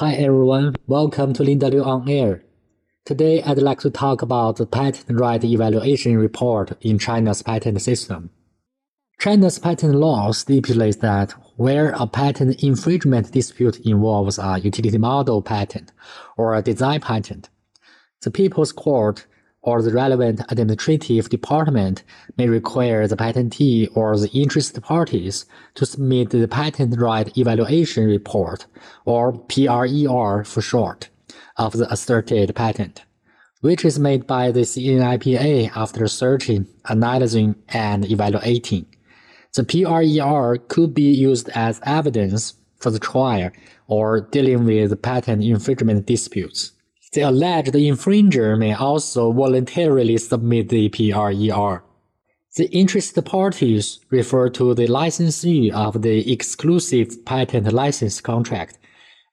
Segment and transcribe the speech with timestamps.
[0.00, 2.42] Hi everyone, welcome to Linda Liu on Air.
[3.04, 8.30] Today I'd like to talk about the patent right evaluation report in China's patent system.
[9.20, 15.92] China's patent law stipulates that where a patent infringement dispute involves a utility model patent
[16.38, 17.50] or a design patent,
[18.22, 19.26] the People's Court
[19.62, 22.02] or the relevant administrative department
[22.38, 28.66] may require the patentee or the interested parties to submit the patent right evaluation report,
[29.04, 31.10] or PRER for short,
[31.56, 33.04] of the asserted patent,
[33.60, 38.86] which is made by the CNIPA after searching, analyzing, and evaluating.
[39.54, 43.50] The PRER could be used as evidence for the trial
[43.86, 46.72] or dealing with patent infringement disputes.
[47.12, 51.82] The alleged infringer may also voluntarily submit the PRER.
[52.56, 58.78] The interested parties refer to the licensee of the exclusive patent license contract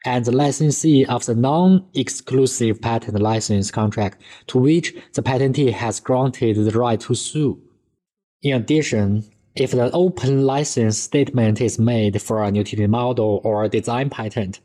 [0.06, 6.56] and the licensee of the non-exclusive patent license contract to which the patentee has granted
[6.56, 7.62] the right to sue.
[8.42, 9.24] In addition,
[9.56, 14.62] if the open license statement is made for a utility model or design patent,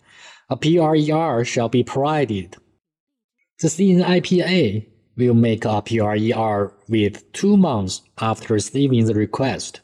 [0.49, 2.57] a PRER shall be provided.
[3.61, 4.87] The CNIPA
[5.17, 9.81] will make a PRER with two months after receiving the request.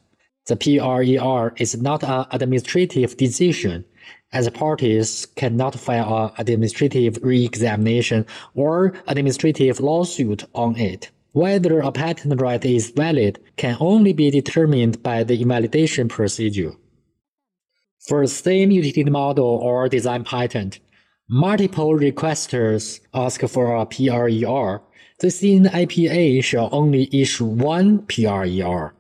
[0.47, 3.85] The PRER is not an administrative decision,
[4.33, 11.11] as parties cannot file an administrative re-examination or administrative lawsuit on it.
[11.33, 16.73] Whether a patent right is valid can only be determined by the invalidation procedure.
[18.01, 20.81] For the same utility model or design patent,
[21.31, 24.81] Multiple requesters ask for a PRER.
[25.19, 28.95] The CNIPA shall only issue one PRER.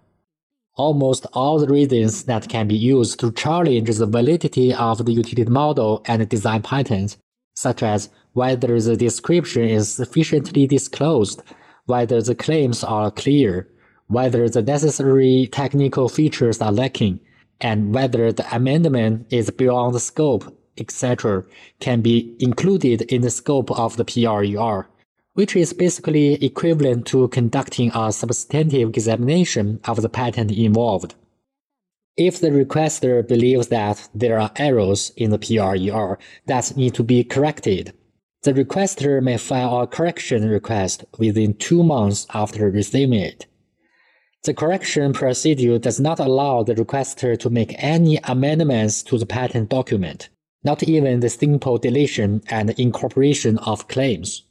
[0.76, 5.50] Almost all the reasons that can be used to challenge the validity of the utility
[5.50, 7.16] model and design patents,
[7.54, 11.42] such as whether the description is sufficiently disclosed,
[11.86, 13.70] whether the claims are clear,
[14.08, 17.20] whether the necessary technical features are lacking,
[17.62, 21.44] and whether the amendment is beyond the scope etc.,
[21.80, 24.86] can be included in the scope of the PRER,
[25.38, 31.14] which is basically equivalent to conducting a substantive examination of the patent involved.
[32.16, 37.22] If the requester believes that there are errors in the PRER that need to be
[37.22, 37.92] corrected,
[38.42, 43.46] the requester may file a correction request within two months after receiving it.
[44.42, 49.68] The correction procedure does not allow the requester to make any amendments to the patent
[49.68, 50.30] document
[50.64, 54.42] not even the simple deletion and incorporation of claims.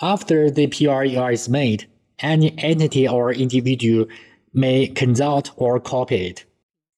[0.00, 1.86] After the PRER is made,
[2.18, 4.06] any entity or individual
[4.52, 6.44] may consult or copy it.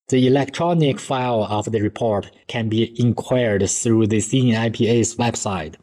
[0.08, 5.74] The electronic file of the report can be inquired through the CNIPA's website.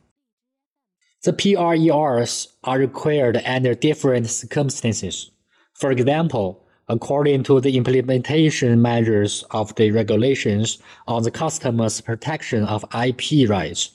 [1.23, 5.31] The PRERs are required under different circumstances.
[5.73, 12.85] For example, according to the implementation measures of the regulations on the customs protection of
[12.93, 13.91] IP rights.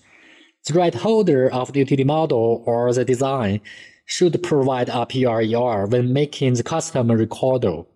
[0.66, 3.60] The right holder of the utility model or the design
[4.04, 7.86] should provide a PRER when making the customs recordal.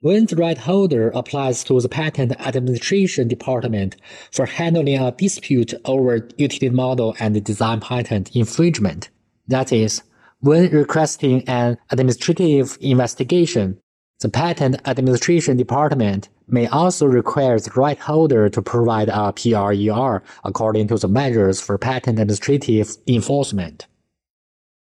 [0.00, 3.96] When the right holder applies to the Patent Administration Department
[4.30, 9.10] for handling a dispute over utility model and design patent infringement,
[9.48, 10.02] that is,
[10.40, 13.78] when requesting an administrative investigation,
[14.22, 20.86] the Patent Administration Department may also require the right holder to provide a PRER according
[20.88, 23.86] to the measures for patent administrative enforcement.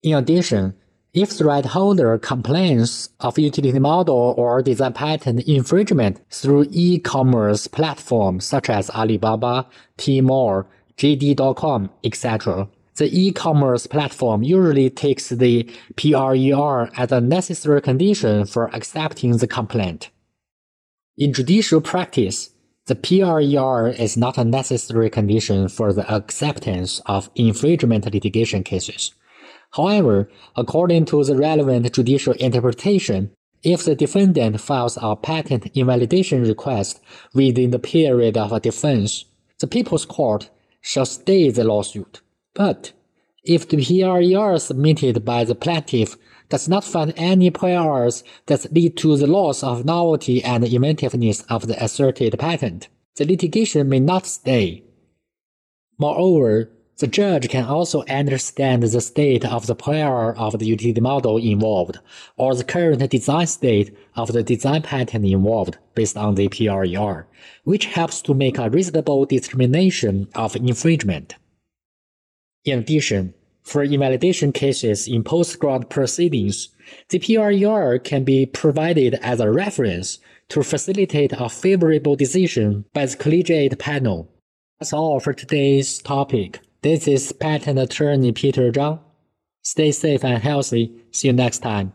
[0.03, 0.75] In addition,
[1.13, 8.45] if the right holder complains of utility model or design patent infringement through e-commerce platforms
[8.45, 9.67] such as Alibaba,
[9.99, 10.67] Tmall,
[10.97, 19.37] JD.com, etc., the e-commerce platform usually takes the PRER as a necessary condition for accepting
[19.37, 20.11] the complaint.
[21.19, 22.51] In judicial practice,
[22.87, 29.13] the PRER is not a necessary condition for the acceptance of infringement litigation cases.
[29.73, 33.33] However, according to the relevant judicial interpretation,
[33.63, 37.01] if the defendant files a patent invalidation request
[37.35, 39.25] within the period of a defense,
[39.59, 40.49] the People's Court
[40.81, 42.21] shall stay the lawsuit.
[42.55, 42.93] But
[43.47, 46.17] if the PRER submitted by the plaintiff
[46.49, 51.67] does not find any priors that lead to the loss of novelty and inventiveness of
[51.67, 54.83] the asserted patent, the litigation may not stay.
[55.99, 61.37] Moreover, the judge can also understand the state of the prior of the utility model
[61.37, 61.99] involved,
[62.39, 67.27] or the current design state of the design patent involved, based on the PRER,
[67.65, 71.35] which helps to make a reasonable determination of infringement.
[72.65, 73.35] In addition,
[73.67, 76.69] for invalidation cases in post-grant proceedings,
[77.09, 80.21] the PRER can be provided as a reference
[80.51, 84.31] to facilitate a favorable decision by the collegiate panel.
[84.79, 86.61] That's all for today's topic.
[86.83, 89.01] This is patent attorney Peter Zhang.
[89.63, 90.95] Stay safe and healthy.
[91.11, 91.93] See you next time.